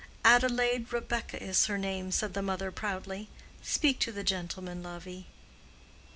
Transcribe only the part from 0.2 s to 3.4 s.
"Adelaide Rebekah is her name," said her mother, proudly.